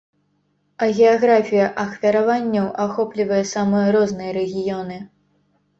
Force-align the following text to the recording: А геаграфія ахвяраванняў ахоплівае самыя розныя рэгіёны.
А 0.85 0.87
геаграфія 0.99 1.67
ахвяраванняў 1.83 2.67
ахоплівае 2.87 3.43
самыя 3.55 3.87
розныя 3.99 4.31
рэгіёны. 4.41 4.97